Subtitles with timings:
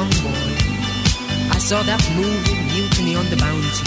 [0.00, 0.48] young boy,
[1.52, 3.84] I saw that moving mutiny on the bounty,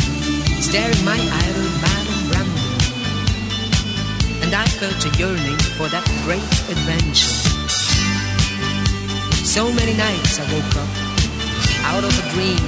[0.61, 2.65] staring my idol Madam Brando.
[4.43, 7.33] And I felt a yearning for that great adventure.
[9.55, 10.93] So many nights I woke up
[11.89, 12.65] out of a dream,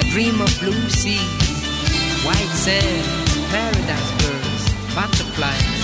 [0.00, 1.24] a dream of blue sea,
[2.24, 3.04] white sand,
[3.52, 4.64] paradise birds,
[4.96, 5.80] butterflies,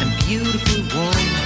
[0.00, 1.41] and beautiful warm-hearted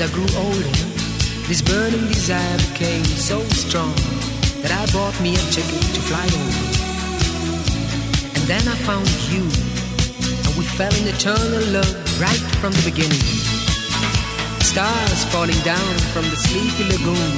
[0.00, 0.76] as I grew older,
[1.48, 3.94] this burning desire became so strong
[4.60, 6.64] that I bought me a ticket to fly over.
[8.36, 13.24] And then I found you, and we fell in eternal love right from the beginning.
[14.60, 17.32] Stars falling down from the sleepy lagoon,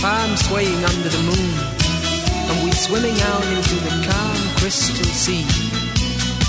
[0.00, 1.52] palms swaying under the moon,
[2.48, 5.44] and we swimming out into the calm crystal sea.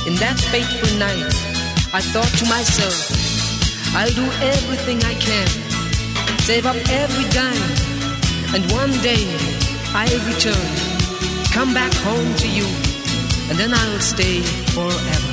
[0.07, 1.35] In that fateful night,
[1.91, 3.30] I thought to myself,
[3.93, 5.47] I'll do everything I can,
[6.39, 9.25] save up every dime, and one day
[9.93, 10.67] I'll return,
[11.51, 12.65] come back home to you,
[13.49, 14.41] and then I'll stay
[14.73, 15.30] forever.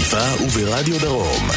[0.00, 1.48] חיפה וברדיו דרום.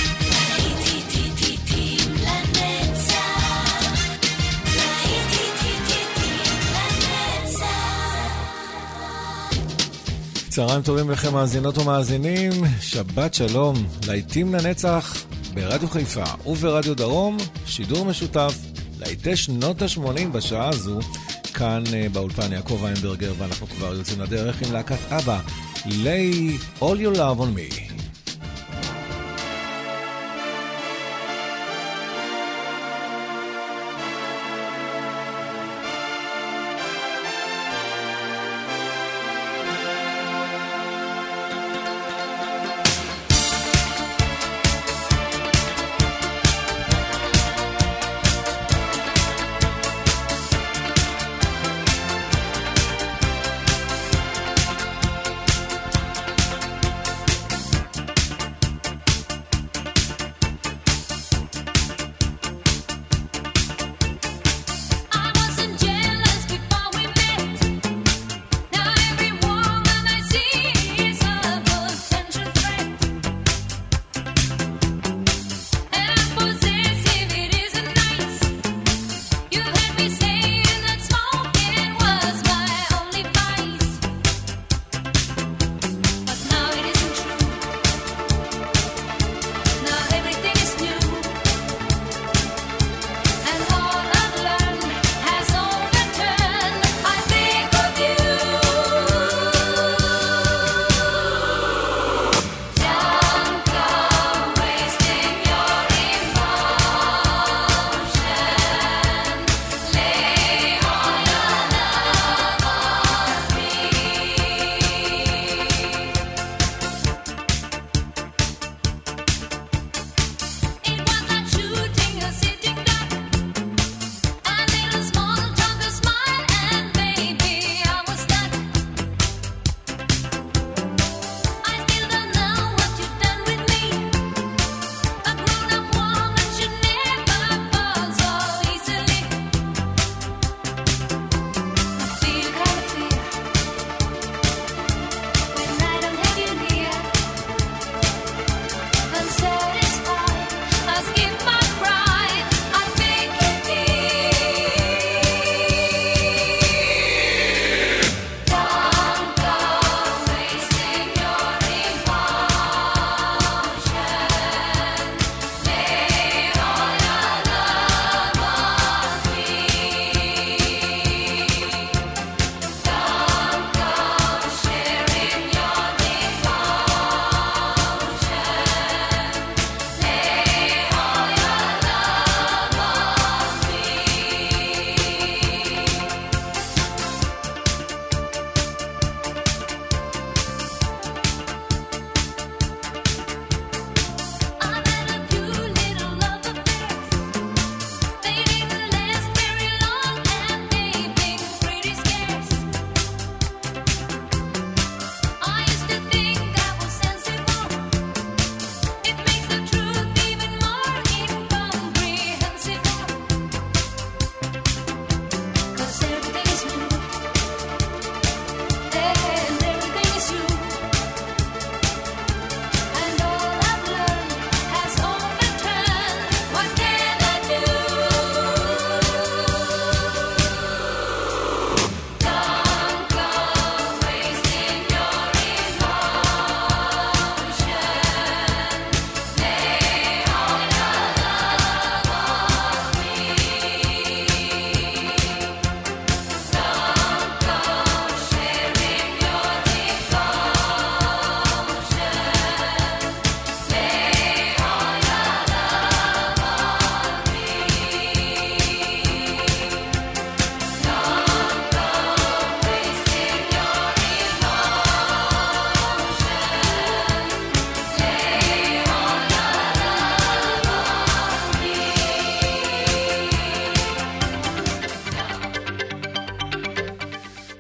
[10.49, 13.75] צהריים טובים לכם מאזינות ומאזינים, שבת שלום,
[14.07, 18.55] להיטים לנצח ברדיו חיפה וברדיו דרום, שידור משותף
[18.99, 20.99] להיטי שנות ה-80 בשעה הזו,
[21.53, 25.39] כאן אה, באולפן יעקב איינברגר, ואנחנו כבר יוצאים לדרך עם להקת אבא,
[25.85, 27.82] lay all your love on me.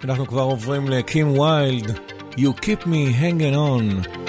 [0.03, 1.97] אנחנו כבר עוברים לקים ויילד,
[2.31, 4.22] You Keep Me Hanging On.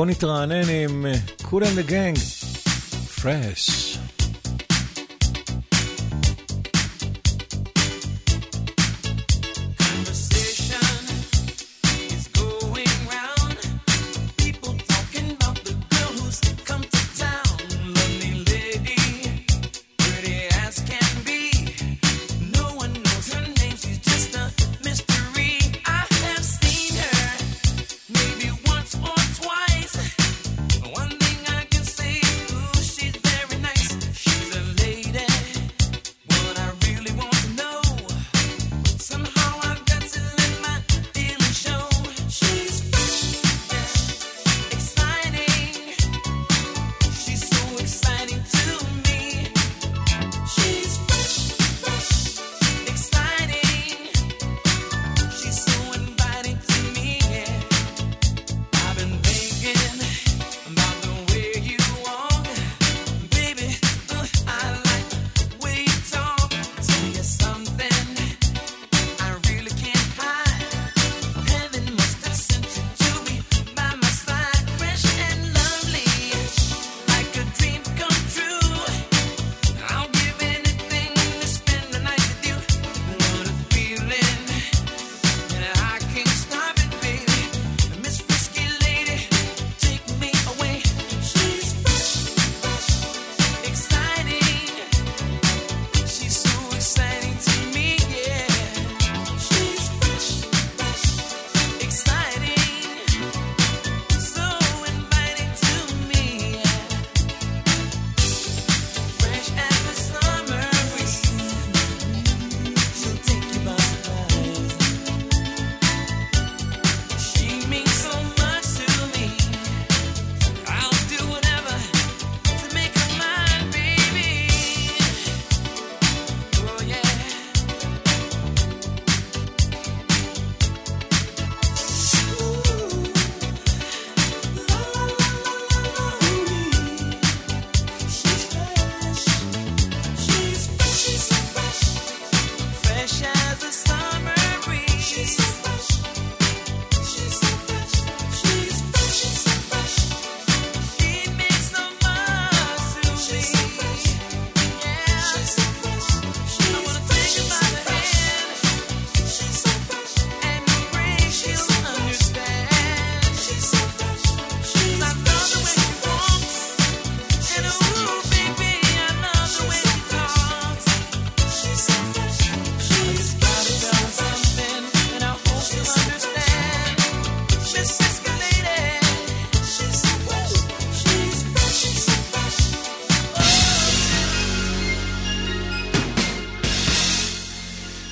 [0.00, 1.06] ובואו נתרענן עם
[1.42, 2.18] קול אנד הגנג,
[3.22, 3.98] פרש.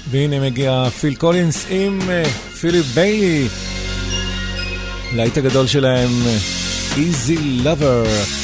[0.10, 2.00] והנה מגיע פיל קולינס עם
[2.62, 3.48] פיליפ ביילי,
[5.16, 6.10] להיט הגדול שלהם,
[6.96, 8.39] Easy Lover.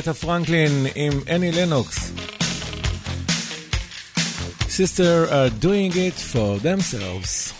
[0.00, 2.10] ארטה פרנקלין עם אני לנוקס.
[4.68, 7.59] Sister are doing it for themselves.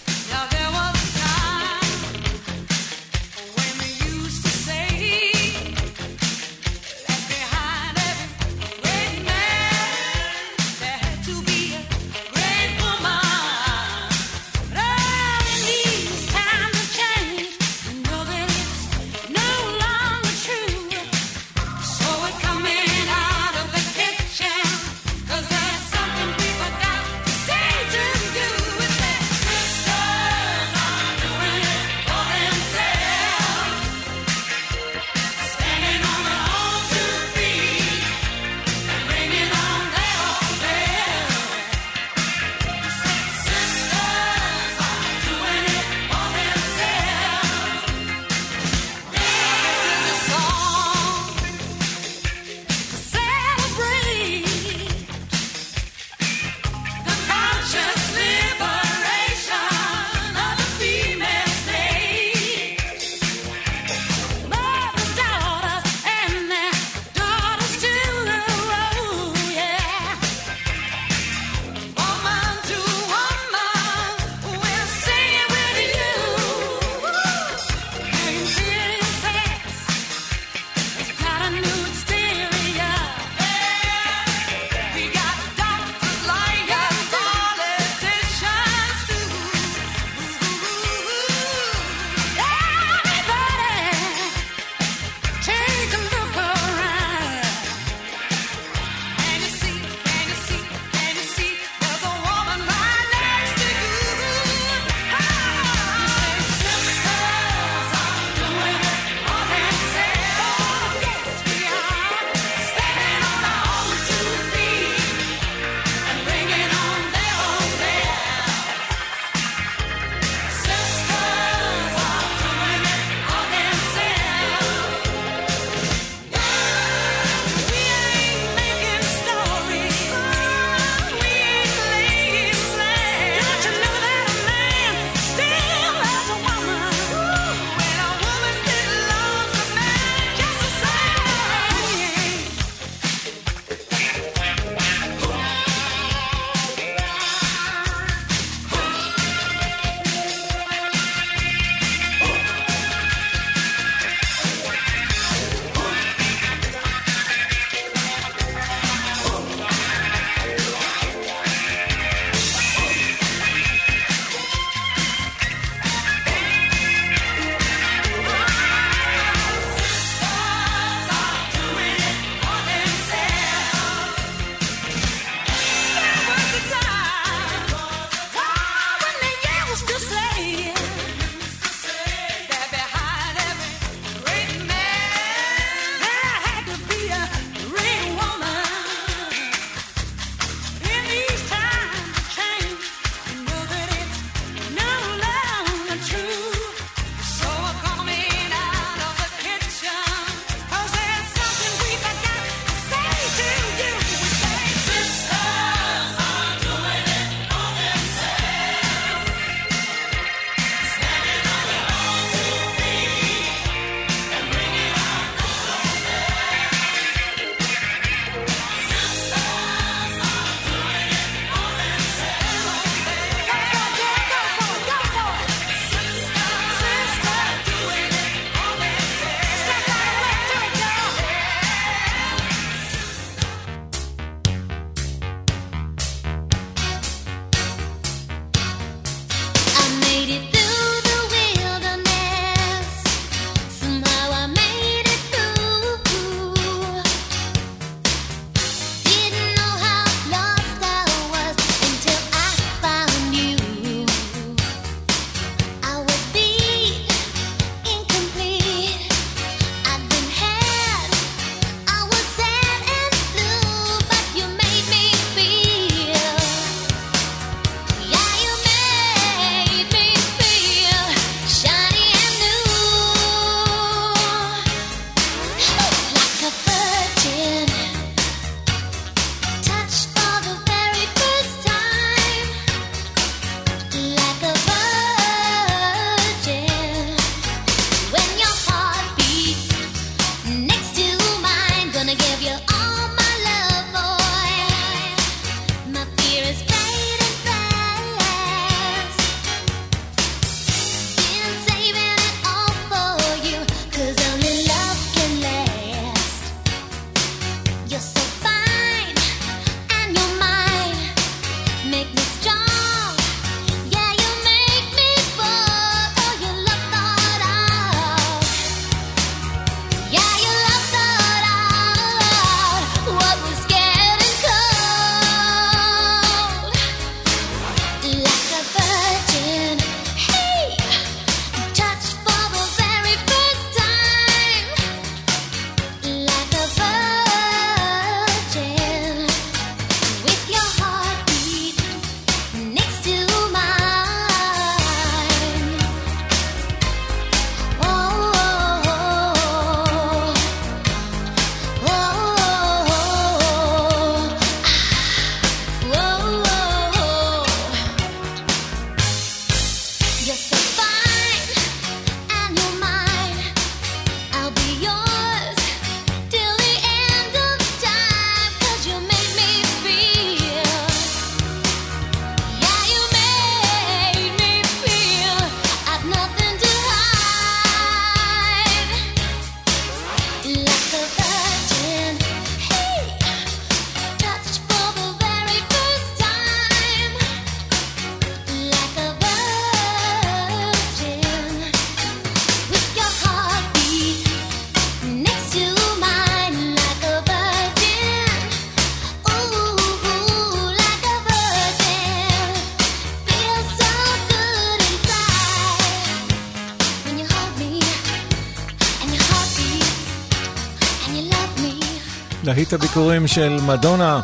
[412.55, 414.21] להיט הביקורים של מדונה,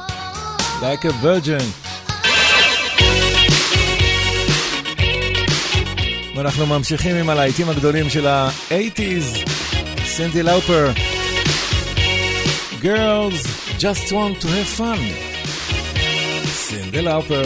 [0.81, 1.63] Like a Virgin.
[6.35, 9.49] ואנחנו ממשיכים עם הלהיטים הגדולים של ה-80's,
[10.05, 10.91] סינדי לאופר.
[12.81, 13.47] Girls
[13.79, 14.99] just want to have fun.
[16.45, 17.43] סינדי לאופר.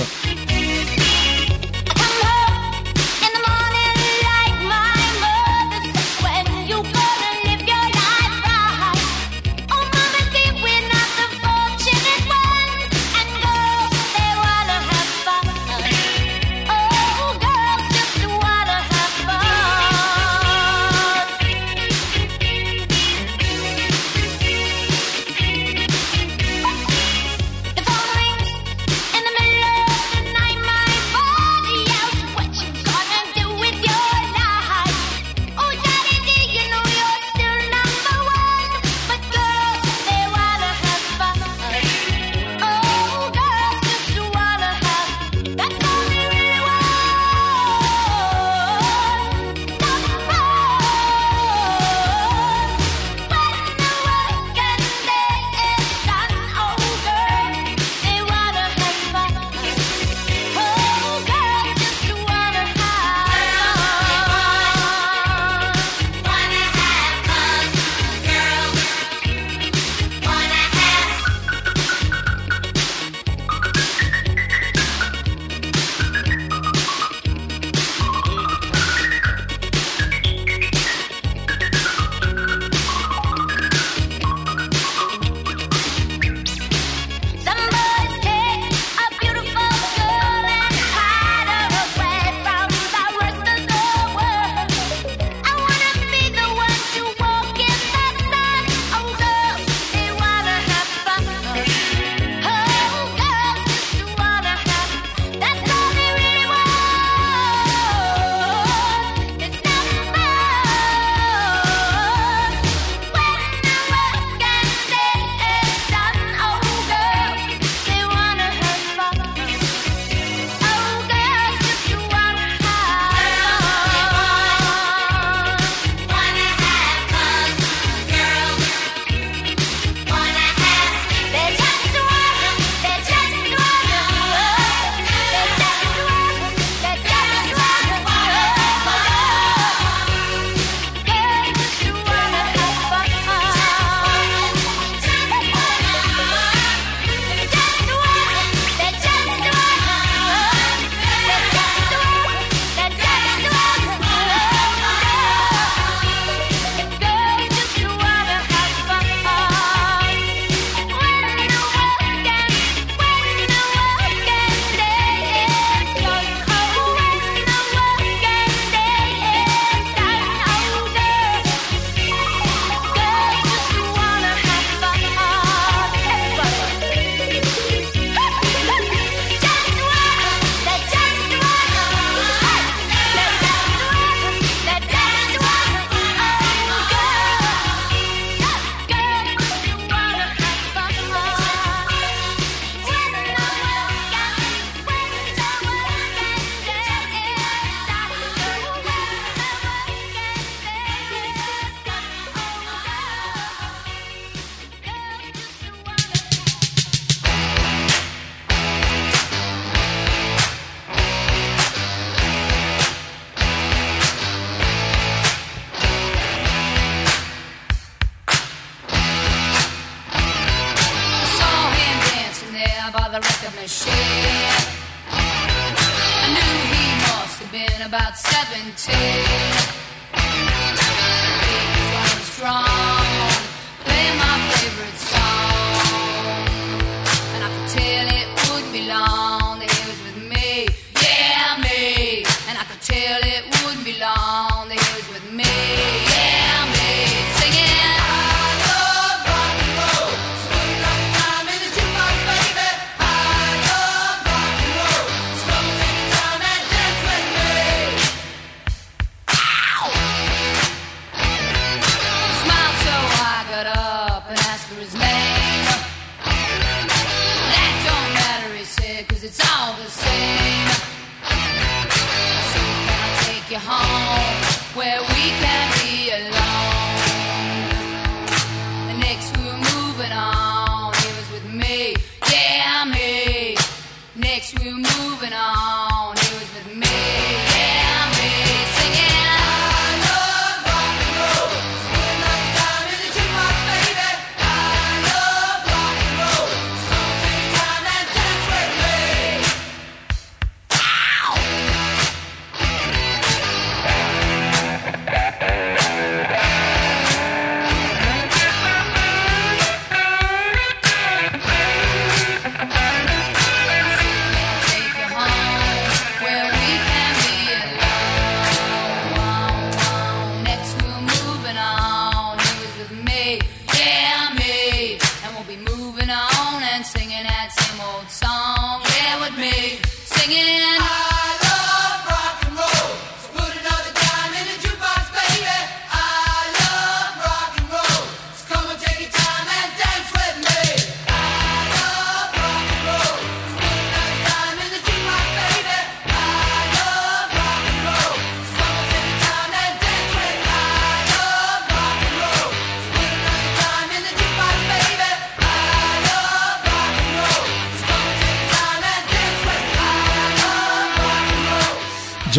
[274.81, 275.10] where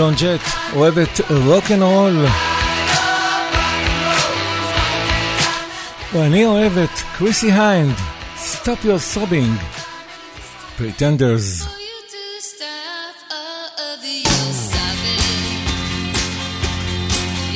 [0.02, 0.40] ג'ון ג'ט,
[0.74, 2.26] אוהבת רוקנרול.
[6.12, 7.94] ואני אוהב את קריסי היינד,
[8.52, 9.52] Stop Your Sobbing,
[10.78, 11.48] Pretenders.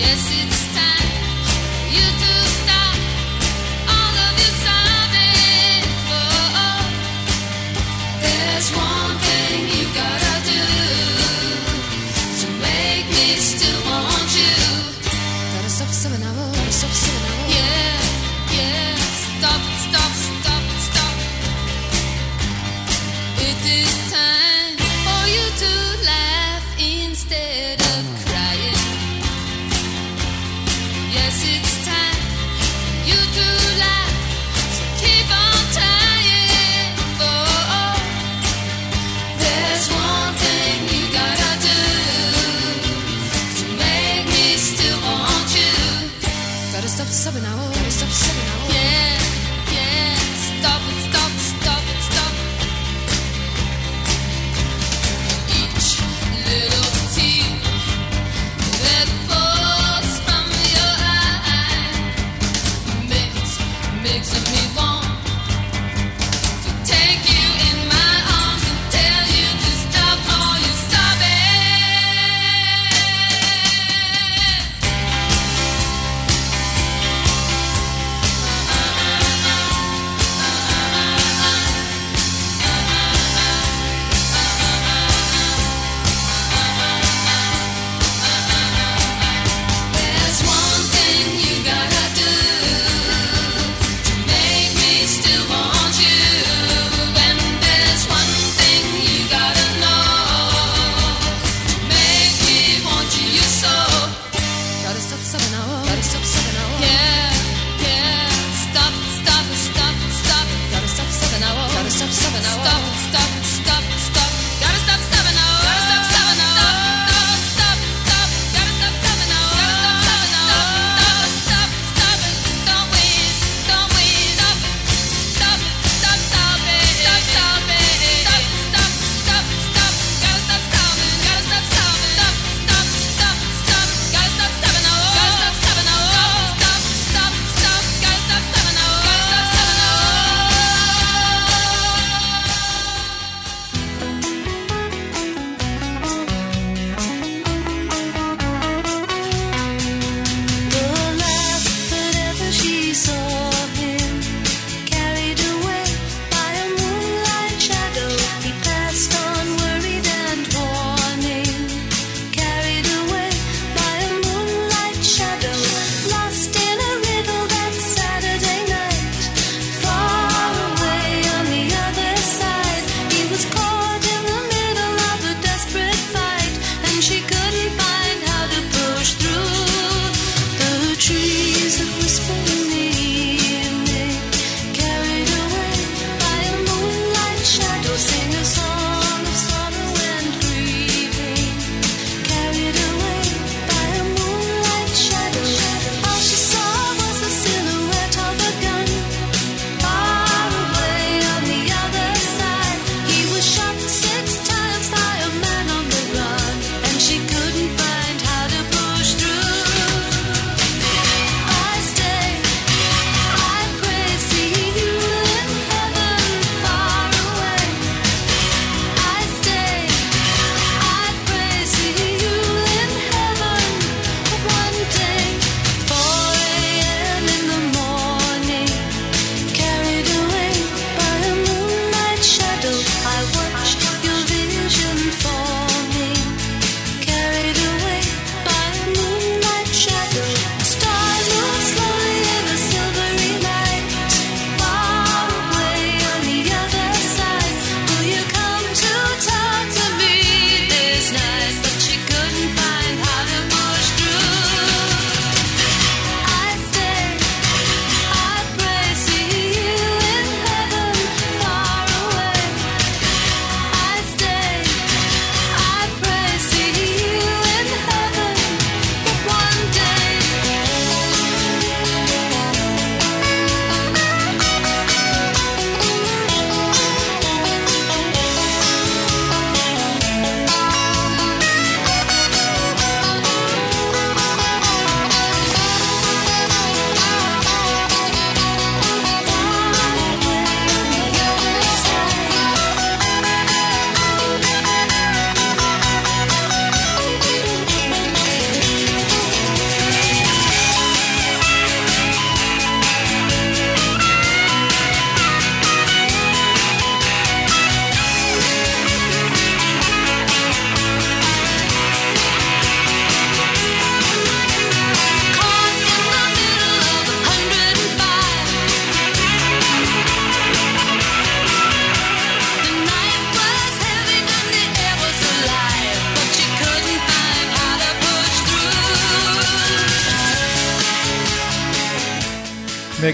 [0.03, 0.36] Yes,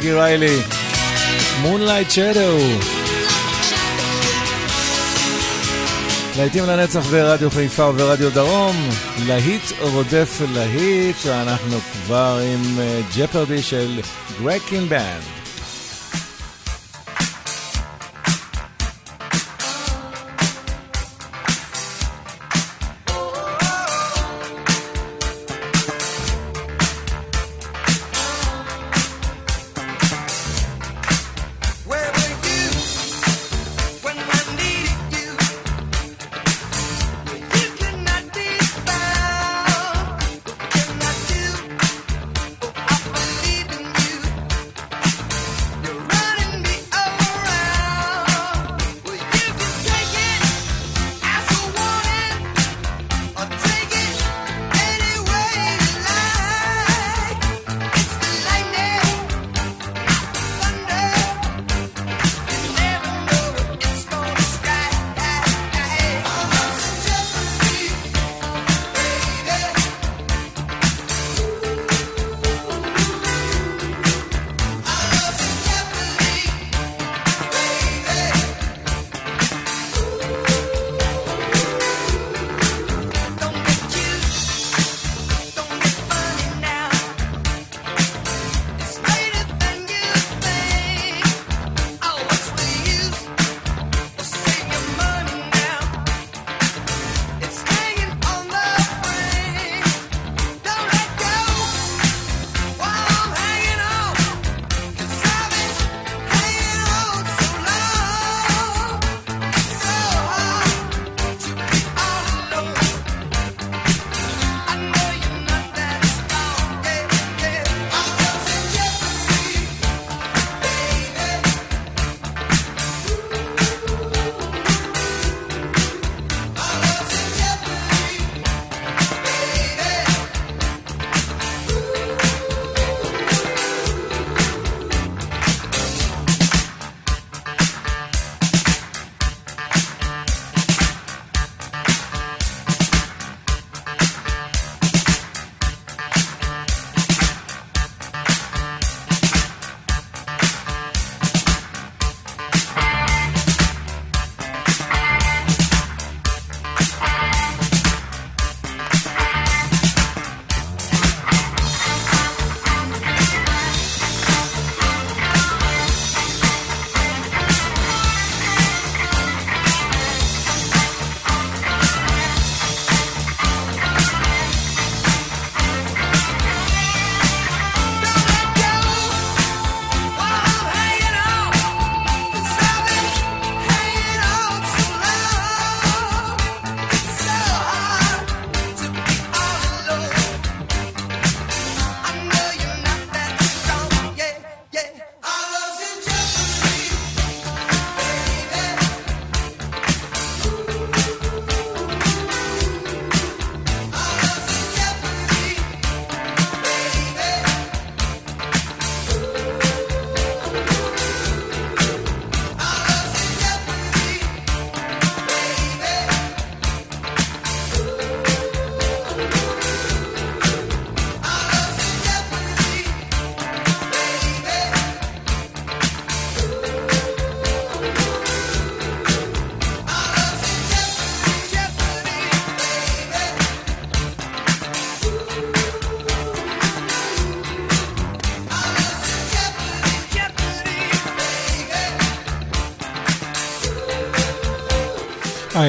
[0.03, 0.59] מגי ריילי.
[1.61, 2.59] מונלייט שדו.
[6.37, 8.89] להיטים לנצח ברדיו חיפה וברדיו דרום,
[9.27, 12.79] להיט רודף להיט, אנחנו כבר עם
[13.17, 14.01] ג'פרדי אה, של
[14.43, 14.89] גרקין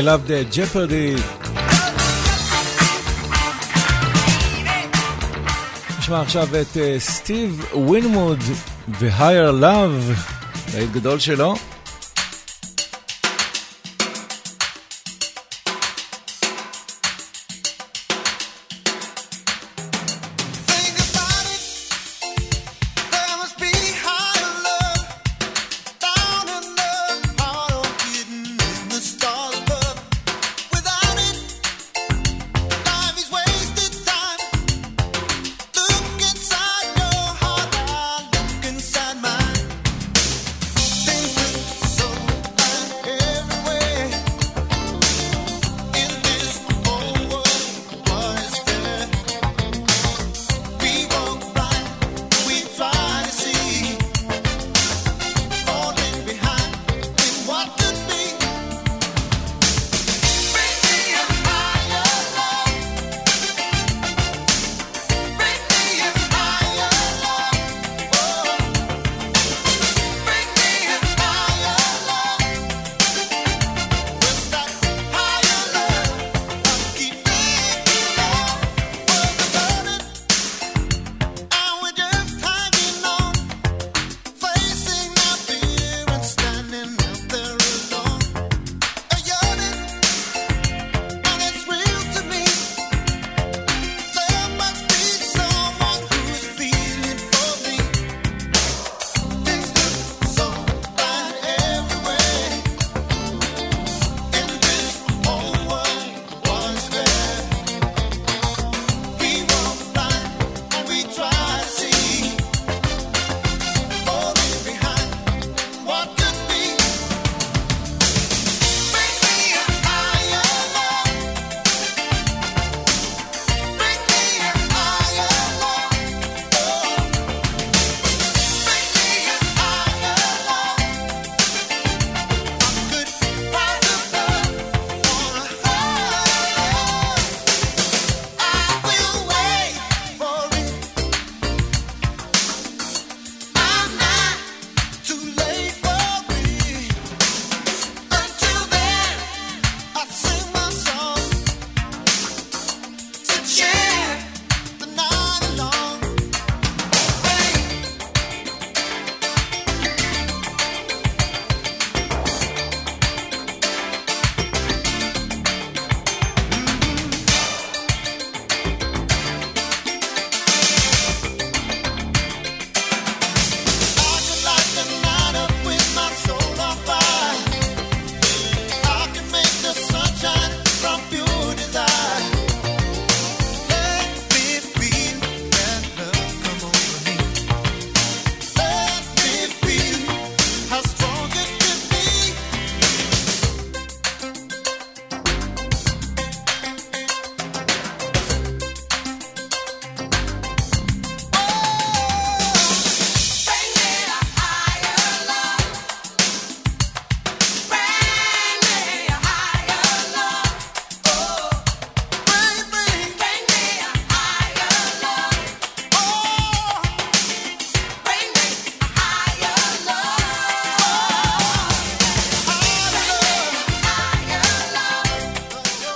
[0.03, 1.21] love the Jeopardy.
[5.99, 8.39] נשמע עכשיו את סטיב ווינמוד
[8.99, 10.19] ו-Higher Love,
[10.73, 11.55] להיט גדול שלו.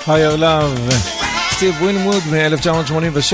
[0.08, 0.94] Higher Love,
[1.52, 3.34] סטיב ווינמוד מ-1986.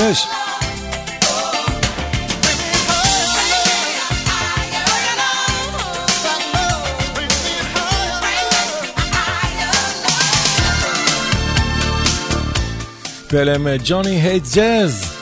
[13.31, 15.13] ואלה הם ג'וני הייט ג'אז,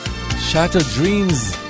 [0.51, 1.60] Shattered Dreams.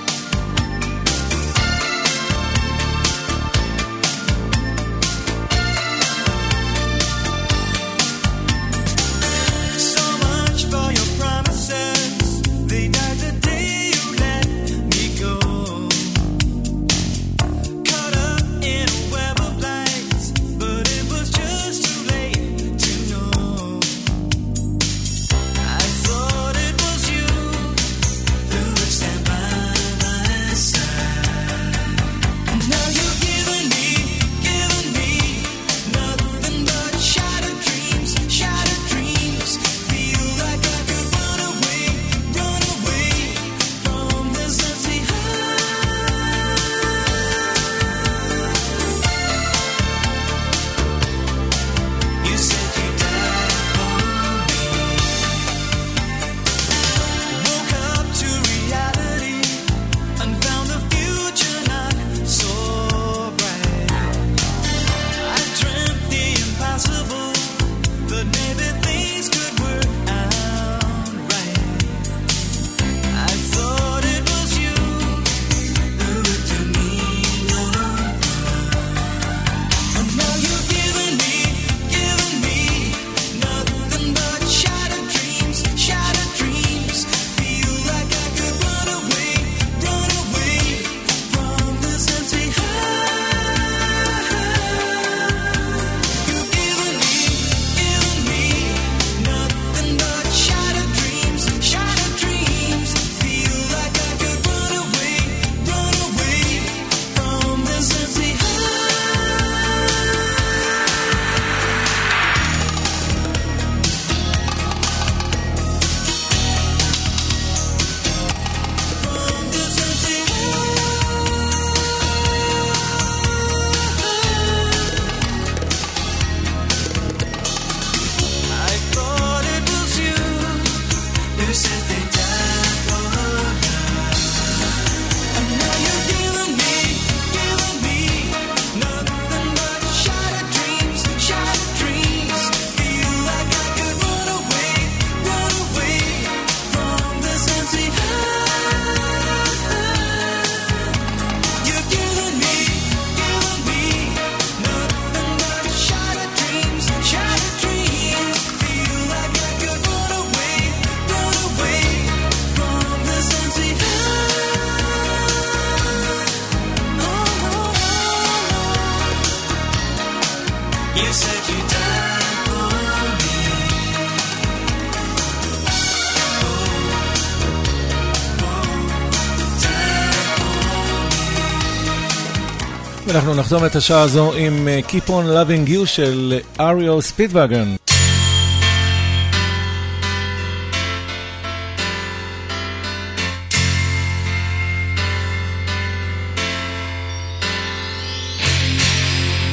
[183.31, 187.75] אנחנו נחתום את השעה הזו עם אה, Keep on Loving You של אה, אריו ספידווגן.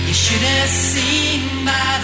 [0.09, 1.98] You should have seen my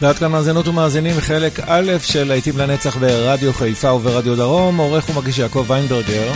[0.00, 5.38] ועד כאן מאזינות ומאזינים, חלק א' של להיטים לנצח ברדיו חיפה וברדיו דרום, עורך ומגיש
[5.38, 6.32] יעקב ויינברגר.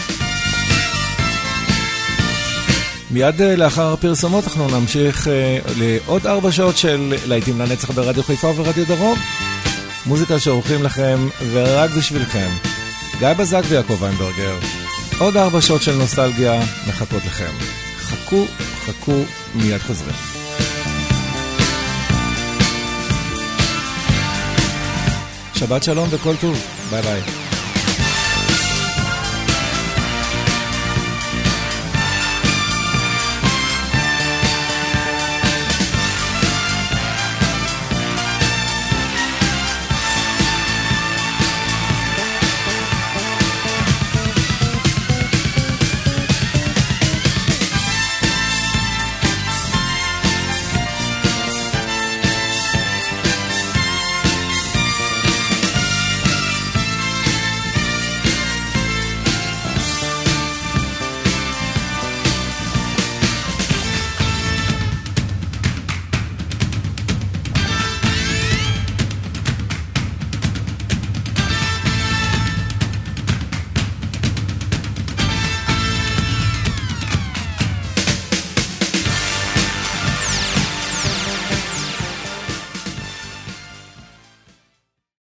[3.11, 8.49] מיד אה, לאחר הפרסומות אנחנו נמשיך אה, לעוד ארבע שעות של להיטים לנצח ברדיו חיפה
[8.49, 9.19] וברדיו דרום.
[10.07, 12.49] מוזיקה שעורכים לכם ורק בשבילכם.
[13.19, 14.59] גיא בזק ויעקב ויינברגר.
[15.19, 17.53] עוד ארבע שעות של נוסטלגיה מחכות לכם.
[17.99, 18.45] חכו,
[18.87, 19.21] חכו,
[19.55, 20.34] מיד חוזרים.
[25.67, 26.67] שבת שלום וכל טוב.
[26.91, 27.44] ביי ביי.